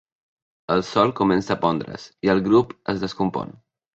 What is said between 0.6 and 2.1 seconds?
El sol comença a pondre's